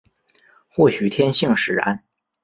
[0.67, 2.03] 或许天性使然